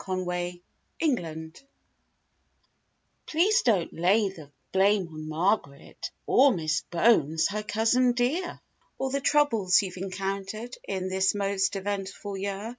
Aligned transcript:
73 0.00 0.62
TO 1.00 1.10
WOODROW 1.20 1.52
Please 3.26 3.62
don't 3.62 3.92
lay 3.92 4.28
the 4.28 4.48
blame 4.70 5.08
on 5.08 5.28
Margaret, 5.28 6.12
Or 6.24 6.54
Miss 6.54 6.82
Bones, 6.82 7.48
her 7.48 7.64
cousin 7.64 8.12
dear; 8.12 8.60
Or 8.96 9.10
the 9.10 9.20
troubles 9.20 9.82
you've 9.82 9.96
encountered 9.96 10.76
In 10.86 11.08
this 11.08 11.34
most 11.34 11.74
eventful 11.74 12.36
year. 12.36 12.76